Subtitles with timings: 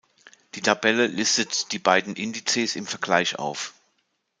[0.55, 3.75] Die Tabelle listet die beiden Indizes im Vergleich auf.